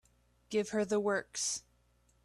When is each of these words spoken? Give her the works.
Give 0.49 0.69
her 0.69 0.83
the 0.83 0.99
works. 0.99 1.61